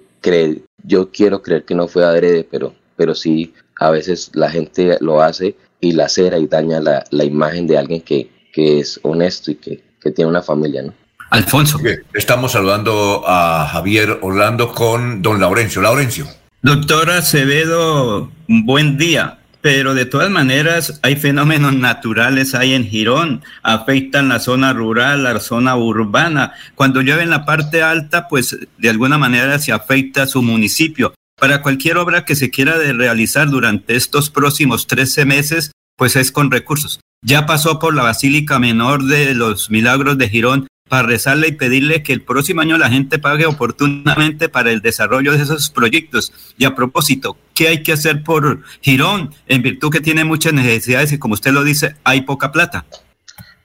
yo 0.84 1.10
quiero 1.10 1.42
creer 1.42 1.64
que 1.64 1.74
no 1.74 1.88
fue 1.88 2.04
adrede, 2.04 2.46
pero, 2.50 2.74
pero 2.96 3.14
sí, 3.14 3.54
a 3.80 3.90
veces 3.90 4.30
la 4.34 4.50
gente 4.50 4.96
lo 5.00 5.22
hace 5.22 5.56
y 5.80 5.92
la 5.92 6.08
cera 6.08 6.38
y 6.38 6.46
daña 6.46 6.80
la, 6.80 7.04
la 7.10 7.24
imagen 7.24 7.66
de 7.66 7.78
alguien 7.78 8.00
que, 8.00 8.30
que 8.52 8.80
es 8.80 8.98
honesto 9.02 9.50
y 9.50 9.56
que, 9.56 9.82
que, 10.00 10.10
tiene 10.10 10.30
una 10.30 10.42
familia, 10.42 10.82
¿no? 10.82 10.94
Alfonso. 11.30 11.78
Estamos 12.14 12.52
saludando 12.52 13.22
a 13.26 13.68
Javier 13.70 14.18
Orlando 14.22 14.72
con 14.72 15.20
don 15.20 15.40
Laurencio. 15.40 15.82
Laurencio. 15.82 16.26
Doctora 16.62 17.18
Acevedo, 17.18 18.30
buen 18.48 18.96
día 18.96 19.37
pero 19.60 19.94
de 19.94 20.04
todas 20.04 20.30
maneras 20.30 21.00
hay 21.02 21.16
fenómenos 21.16 21.74
naturales 21.74 22.54
ahí 22.54 22.74
en 22.74 22.84
Girón, 22.86 23.42
afectan 23.62 24.28
la 24.28 24.40
zona 24.40 24.72
rural, 24.72 25.24
la 25.24 25.40
zona 25.40 25.76
urbana. 25.76 26.52
Cuando 26.74 27.00
llueve 27.00 27.22
en 27.22 27.30
la 27.30 27.44
parte 27.44 27.82
alta, 27.82 28.28
pues 28.28 28.56
de 28.78 28.88
alguna 28.88 29.18
manera 29.18 29.58
se 29.58 29.72
afecta 29.72 30.26
su 30.26 30.42
municipio. 30.42 31.14
Para 31.38 31.62
cualquier 31.62 31.98
obra 31.98 32.24
que 32.24 32.36
se 32.36 32.50
quiera 32.50 32.78
de 32.78 32.92
realizar 32.92 33.48
durante 33.48 33.96
estos 33.96 34.30
próximos 34.30 34.86
13 34.86 35.24
meses, 35.24 35.72
pues 35.96 36.16
es 36.16 36.32
con 36.32 36.50
recursos. 36.50 37.00
Ya 37.24 37.46
pasó 37.46 37.78
por 37.78 37.94
la 37.94 38.04
Basílica 38.04 38.58
Menor 38.58 39.04
de 39.04 39.34
los 39.34 39.70
Milagros 39.70 40.18
de 40.18 40.28
Girón 40.28 40.68
para 40.88 41.06
rezarle 41.06 41.48
y 41.48 41.52
pedirle 41.52 42.02
que 42.02 42.12
el 42.12 42.22
próximo 42.22 42.60
año 42.60 42.78
la 42.78 42.90
gente 42.90 43.18
pague 43.18 43.46
oportunamente 43.46 44.48
para 44.48 44.70
el 44.70 44.80
desarrollo 44.80 45.32
de 45.32 45.42
esos 45.42 45.70
proyectos. 45.70 46.32
Y 46.56 46.64
a 46.64 46.74
propósito, 46.74 47.36
¿qué 47.54 47.68
hay 47.68 47.82
que 47.82 47.92
hacer 47.92 48.22
por 48.22 48.62
Girón 48.80 49.34
en 49.46 49.62
virtud 49.62 49.90
que 49.90 50.00
tiene 50.00 50.24
muchas 50.24 50.52
necesidades 50.52 51.12
y 51.12 51.18
como 51.18 51.34
usted 51.34 51.52
lo 51.52 51.62
dice, 51.62 51.96
hay 52.04 52.22
poca 52.22 52.52
plata? 52.52 52.86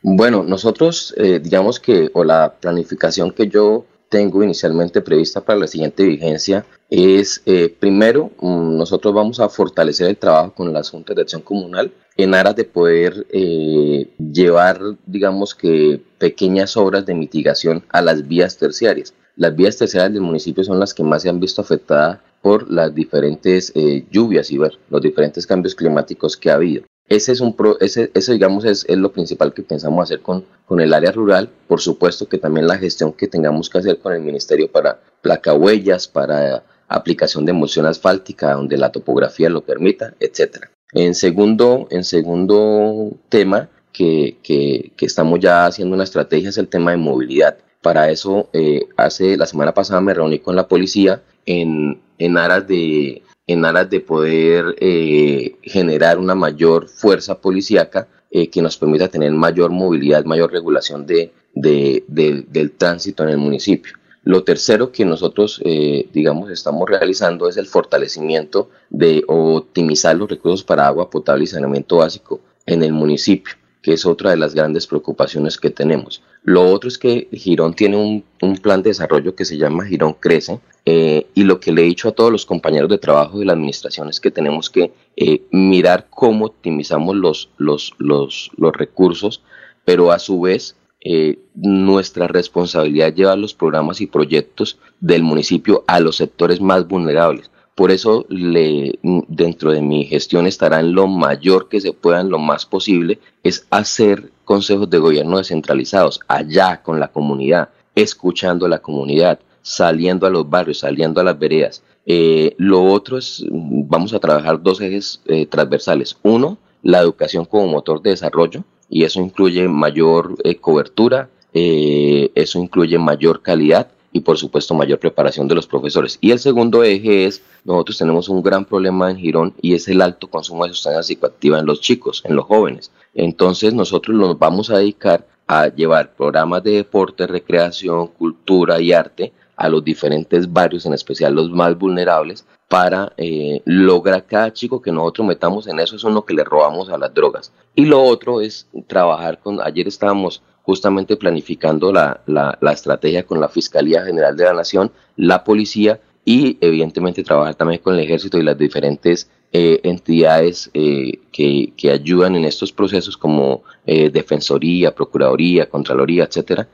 Bueno, 0.01 0.43
nosotros 0.43 1.13
eh, 1.17 1.39
digamos 1.41 1.79
que, 1.79 2.09
o 2.13 2.23
la 2.23 2.53
planificación 2.59 3.31
que 3.31 3.47
yo 3.47 3.85
tengo 4.09 4.43
inicialmente 4.43 5.01
prevista 5.01 5.41
para 5.41 5.59
la 5.59 5.67
siguiente 5.67 6.03
vigencia 6.03 6.65
es, 6.95 7.41
eh, 7.47 7.75
primero, 7.79 8.29
mm, 8.39 8.77
nosotros 8.77 9.15
vamos 9.15 9.39
a 9.39 9.49
fortalecer 9.49 10.09
el 10.09 10.17
trabajo 10.17 10.53
con 10.53 10.71
la 10.71 10.83
Junta 10.83 11.15
de 11.15 11.23
Acción 11.23 11.41
Comunal 11.41 11.91
en 12.17 12.35
aras 12.35 12.55
de 12.55 12.65
poder 12.65 13.25
eh, 13.31 14.13
llevar, 14.19 14.79
digamos 15.07 15.55
que, 15.55 15.99
pequeñas 16.19 16.77
obras 16.77 17.03
de 17.07 17.15
mitigación 17.15 17.83
a 17.89 18.03
las 18.03 18.27
vías 18.27 18.57
terciarias. 18.57 19.15
Las 19.35 19.55
vías 19.55 19.75
terciarias 19.75 20.13
del 20.13 20.21
municipio 20.21 20.63
son 20.63 20.79
las 20.79 20.93
que 20.93 21.01
más 21.01 21.23
se 21.23 21.29
han 21.29 21.39
visto 21.39 21.61
afectadas 21.61 22.19
por 22.43 22.69
las 22.69 22.93
diferentes 22.93 23.71
eh, 23.73 24.05
lluvias 24.11 24.51
y 24.51 24.59
ver, 24.59 24.77
los 24.91 25.01
diferentes 25.01 25.47
cambios 25.47 25.73
climáticos 25.73 26.37
que 26.37 26.51
ha 26.51 26.55
habido. 26.55 26.83
Ese 27.09 27.31
es 27.31 27.41
un 27.41 27.55
pro, 27.55 27.79
ese, 27.79 28.11
digamos 28.13 28.65
es, 28.65 28.85
es, 28.87 28.97
lo 28.97 29.11
principal 29.11 29.51
que 29.51 29.63
pensamos 29.63 30.03
hacer 30.03 30.21
con, 30.21 30.45
con 30.67 30.79
el 30.79 30.93
área 30.93 31.11
rural. 31.11 31.49
Por 31.67 31.81
supuesto 31.81 32.27
que 32.27 32.37
también 32.37 32.67
la 32.67 32.77
gestión 32.77 33.13
que 33.13 33.27
tengamos 33.27 33.67
que 33.67 33.79
hacer 33.79 33.97
con 33.97 34.13
el 34.13 34.21
ministerio 34.21 34.71
para 34.71 34.99
placa 35.21 35.55
huellas, 35.55 36.07
para 36.07 36.63
aplicación 36.87 37.45
de 37.45 37.51
emulsión 37.51 37.85
asfáltica 37.85 38.53
donde 38.53 38.77
la 38.77 38.91
topografía 38.91 39.49
lo 39.49 39.61
permita, 39.61 40.13
etcétera. 40.19 40.71
En 40.93 41.15
segundo, 41.15 41.87
en 41.89 42.03
segundo 42.03 43.11
tema 43.29 43.69
que, 43.91 44.37
que, 44.43 44.91
estamos 45.05 45.39
ya 45.39 45.65
haciendo 45.65 45.95
una 45.95 46.03
estrategia 46.03 46.49
es 46.49 46.57
el 46.57 46.67
tema 46.67 46.91
de 46.91 46.97
movilidad. 46.97 47.57
Para 47.81 48.09
eso, 48.09 48.49
eh, 48.53 48.87
hace 48.95 49.35
la 49.37 49.45
semana 49.45 49.73
pasada 49.73 50.01
me 50.01 50.13
reuní 50.13 50.39
con 50.39 50.55
la 50.55 50.67
policía 50.67 51.21
en, 51.45 52.01
en 52.17 52.37
aras 52.37 52.67
de 52.67 53.21
en 53.45 53.65
aras 53.65 53.89
de 53.89 53.99
poder 53.99 54.75
eh, 54.79 55.57
generar 55.63 56.17
una 56.17 56.33
mayor 56.33 56.87
fuerza 56.87 57.41
policíaca 57.41 58.07
eh, 58.31 58.49
que 58.49 58.61
nos 58.61 58.77
permita 58.77 59.09
tener 59.09 59.31
mayor 59.31 59.71
movilidad, 59.71 60.23
mayor 60.23 60.51
regulación 60.51 61.05
de, 61.05 61.33
del 61.53 62.71
tránsito 62.71 63.23
en 63.23 63.29
el 63.29 63.37
municipio. 63.37 63.93
Lo 64.23 64.43
tercero 64.43 64.91
que 64.91 65.03
nosotros, 65.03 65.61
eh, 65.65 66.07
digamos, 66.13 66.49
estamos 66.49 66.89
realizando 66.89 67.49
es 67.49 67.57
el 67.57 67.67
fortalecimiento 67.67 68.69
de 68.89 69.23
optimizar 69.27 70.15
los 70.15 70.29
recursos 70.29 70.63
para 70.63 70.87
agua 70.87 71.09
potable 71.09 71.43
y 71.43 71.47
saneamiento 71.47 71.97
básico 71.97 72.39
en 72.65 72.83
el 72.83 72.93
municipio, 72.93 73.55
que 73.81 73.93
es 73.93 74.05
otra 74.05 74.31
de 74.31 74.37
las 74.37 74.55
grandes 74.55 74.87
preocupaciones 74.87 75.57
que 75.57 75.69
tenemos. 75.69 76.23
Lo 76.43 76.71
otro 76.71 76.87
es 76.87 76.97
que 76.97 77.27
Girón 77.33 77.73
tiene 77.73 78.23
un, 78.39 78.55
plan 78.57 78.81
de 78.81 78.91
desarrollo 78.91 79.35
que 79.35 79.43
se 79.43 79.57
llama 79.57 79.85
Girón 79.85 80.13
Crece, 80.13 80.59
eh, 80.85 81.27
y 81.33 81.43
lo 81.43 81.59
que 81.59 81.73
le 81.73 81.81
he 81.81 81.85
dicho 81.85 82.07
a 82.07 82.13
todos 82.13 82.31
los 82.31 82.45
compañeros 82.45 82.89
de 82.89 82.97
trabajo 82.97 83.39
de 83.39 83.45
la 83.45 83.53
administración 83.53 84.09
es 84.09 84.21
que 84.21 84.31
tenemos 84.31 84.69
que 84.69 84.93
eh, 85.17 85.41
mirar 85.51 86.07
cómo 86.09 86.45
optimizamos 86.45 87.15
los, 87.15 87.49
los, 87.57 87.93
los, 87.97 88.51
los 88.55 88.73
recursos, 88.73 89.41
pero 89.85 90.11
a 90.11 90.19
su 90.19 90.39
vez 90.41 90.77
eh, 91.05 91.37
nuestra 91.53 92.27
responsabilidad 92.27 93.09
es 93.09 93.15
llevar 93.15 93.37
los 93.37 93.53
programas 93.53 93.99
y 93.99 94.07
proyectos 94.07 94.79
del 95.01 95.21
municipio 95.21 95.83
a 95.85 95.99
los 95.99 96.15
sectores 96.15 96.61
más 96.61 96.87
vulnerables. 96.87 97.51
Por 97.75 97.91
eso 97.91 98.25
le, 98.29 98.97
dentro 99.27 99.71
de 99.71 99.81
mi 99.81 100.05
gestión 100.05 100.47
estará 100.47 100.79
en 100.79 100.93
lo 100.93 101.07
mayor 101.07 101.67
que 101.67 101.81
se 101.81 101.91
pueda, 101.91 102.23
lo 102.23 102.39
más 102.39 102.65
posible, 102.65 103.19
es 103.43 103.67
hacer 103.69 104.31
consejos 104.45 104.89
de 104.89 104.99
gobierno 104.99 105.39
descentralizados, 105.39 106.21
allá 106.27 106.81
con 106.81 106.99
la 106.99 107.09
comunidad, 107.09 107.69
escuchando 107.95 108.65
a 108.65 108.69
la 108.69 108.79
comunidad, 108.79 109.39
saliendo 109.61 110.25
a 110.25 110.29
los 110.29 110.49
barrios, 110.49 110.79
saliendo 110.79 111.19
a 111.19 111.23
las 111.23 111.37
veredas. 111.37 111.83
Eh, 112.05 112.53
lo 112.57 112.83
otro 112.83 113.17
es, 113.17 113.43
vamos 113.49 114.13
a 114.13 114.19
trabajar 114.19 114.61
dos 114.61 114.79
ejes 114.79 115.21
eh, 115.25 115.47
transversales. 115.47 116.17
Uno, 116.23 116.57
la 116.81 116.99
educación 116.99 117.45
como 117.45 117.67
motor 117.67 118.01
de 118.01 118.11
desarrollo, 118.11 118.63
y 118.93 119.05
eso 119.05 119.19
incluye 119.19 119.67
mayor 119.67 120.35
eh, 120.43 120.57
cobertura, 120.57 121.27
eh, 121.51 122.29
eso 122.35 122.59
incluye 122.59 122.99
mayor 122.99 123.41
calidad 123.41 123.87
y 124.11 124.19
por 124.19 124.37
supuesto 124.37 124.75
mayor 124.75 124.99
preparación 124.99 125.47
de 125.47 125.55
los 125.55 125.65
profesores. 125.65 126.19
Y 126.21 126.29
el 126.29 126.37
segundo 126.37 126.83
eje 126.83 127.25
es, 127.25 127.41
nosotros 127.65 127.97
tenemos 127.97 128.29
un 128.29 128.43
gran 128.43 128.65
problema 128.65 129.09
en 129.09 129.17
Girón 129.17 129.55
y 129.59 129.73
es 129.73 129.87
el 129.87 129.99
alto 129.99 130.27
consumo 130.29 130.63
de 130.63 130.73
sustancias 130.75 131.07
psicoactivas 131.07 131.61
en 131.61 131.65
los 131.65 131.81
chicos, 131.81 132.21
en 132.23 132.35
los 132.35 132.45
jóvenes. 132.45 132.91
Entonces 133.15 133.73
nosotros 133.73 134.15
nos 134.15 134.37
vamos 134.37 134.69
a 134.69 134.77
dedicar 134.77 135.25
a 135.47 135.69
llevar 135.69 136.13
programas 136.13 136.63
de 136.63 136.73
deporte, 136.73 137.25
recreación, 137.25 138.09
cultura 138.09 138.79
y 138.79 138.93
arte 138.93 139.33
a 139.55 139.69
los 139.69 139.83
diferentes 139.83 140.53
barrios, 140.53 140.85
en 140.85 140.93
especial 140.93 141.33
los 141.33 141.49
más 141.49 141.75
vulnerables, 141.77 142.45
para 142.67 143.13
eh, 143.17 143.61
lograr 143.65 144.25
cada 144.25 144.51
chico 144.51 144.81
que 144.81 144.91
nosotros 144.91 145.27
metamos 145.27 145.67
en 145.67 145.79
eso 145.79 145.95
es 145.95 146.03
uno 146.03 146.25
que 146.25 146.33
le 146.33 146.43
robamos 146.43 146.89
a 146.89 146.97
las 146.97 147.13
drogas. 147.13 147.51
Y 147.75 147.85
lo 147.85 148.01
otro 148.01 148.41
es 148.41 148.67
trabajar 148.87 149.39
con, 149.39 149.61
ayer 149.61 149.87
estábamos 149.87 150.41
justamente 150.63 151.17
planificando 151.17 151.91
la, 151.91 152.21
la, 152.25 152.71
estrategia 152.71 153.23
con 153.23 153.39
la 153.39 153.49
Fiscalía 153.49 154.03
General 154.03 154.35
de 154.35 154.45
la 154.45 154.53
Nación, 154.53 154.91
la 155.17 155.43
policía 155.43 155.99
y 156.25 156.57
evidentemente 156.61 157.23
trabajar 157.23 157.55
también 157.55 157.81
con 157.81 157.95
el 157.95 157.99
ejército 157.99 158.37
y 158.37 158.43
las 158.43 158.57
diferentes 158.57 159.29
eh, 159.51 159.81
entidades 159.83 160.71
eh, 160.73 161.19
que, 161.31 161.73
que, 161.77 161.91
ayudan 161.91 162.35
en 162.35 162.45
estos 162.45 162.71
procesos 162.71 163.17
como 163.17 163.61
eh, 163.85 164.09
Defensoría, 164.09 164.95
Procuraduría, 164.95 165.69
Contraloría, 165.69 166.23
etcétera, 166.23 166.67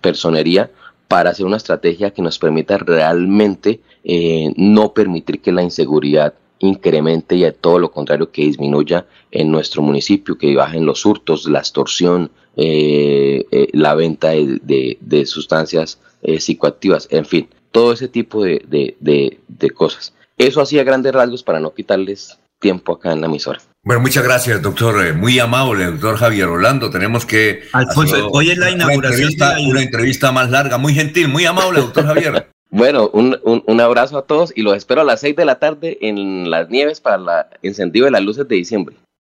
personería, 0.00 0.70
para 1.08 1.30
hacer 1.30 1.46
una 1.46 1.56
estrategia 1.56 2.10
que 2.10 2.22
nos 2.22 2.38
permita 2.38 2.78
realmente 2.78 3.80
no 4.56 4.92
permitir 4.92 5.40
que 5.40 5.52
la 5.52 5.62
inseguridad 5.62 6.34
incremente 6.60 7.36
y 7.36 7.44
a 7.44 7.52
todo 7.52 7.78
lo 7.78 7.90
contrario 7.90 8.30
que 8.30 8.42
disminuya 8.42 9.06
en 9.30 9.50
nuestro 9.50 9.82
municipio, 9.82 10.38
que 10.38 10.54
bajen 10.54 10.86
los 10.86 11.04
hurtos, 11.04 11.46
la 11.46 11.60
extorsión, 11.60 12.30
la 12.56 13.94
venta 13.94 14.30
de, 14.30 15.22
sustancias 15.26 15.98
psicoactivas, 16.38 17.08
en 17.10 17.24
fin, 17.24 17.48
todo 17.72 17.92
ese 17.92 18.08
tipo 18.08 18.42
de, 18.42 18.96
de, 19.00 19.70
cosas. 19.70 20.14
Eso 20.36 20.60
hacía 20.60 20.84
grandes 20.84 21.12
rasgos 21.12 21.42
para 21.42 21.60
no 21.60 21.74
quitarles 21.74 22.38
tiempo 22.58 22.92
acá 22.92 23.12
en 23.12 23.20
la 23.20 23.26
emisora. 23.26 23.60
Bueno, 23.84 24.02
muchas 24.02 24.24
gracias, 24.24 24.60
doctor. 24.60 25.06
Eh, 25.06 25.12
muy 25.12 25.38
amable, 25.38 25.86
doctor 25.86 26.16
Javier 26.16 26.46
Rolando. 26.46 26.90
Tenemos 26.90 27.24
que. 27.24 27.62
Alfonso, 27.72 28.28
hoy 28.32 28.50
es 28.50 28.58
la 28.58 28.70
inauguración. 28.70 29.30
Una 29.66 29.82
entrevista, 29.82 30.32
más 30.32 30.50
larga, 30.50 30.78
muy 30.78 30.94
gentil, 30.94 31.28
muy 31.28 31.46
amable, 31.46 31.80
doctor 31.80 32.06
Javier. 32.06 32.50
bueno, 32.70 33.08
un, 33.12 33.38
un, 33.44 33.62
un, 33.66 33.80
abrazo 33.80 34.18
a 34.18 34.26
todos 34.26 34.52
y 34.54 34.62
los 34.62 34.76
espero 34.76 35.00
a 35.00 35.04
las 35.04 35.20
seis 35.20 35.36
de 35.36 35.44
la 35.44 35.58
tarde 35.58 35.96
en 36.00 36.50
las 36.50 36.68
nieves 36.68 37.00
para 37.00 37.48
el 37.62 37.68
encendido 37.68 38.04
de 38.04 38.10
las 38.10 38.22
luces 38.22 38.46
de 38.46 38.56
diciembre. 38.56 38.96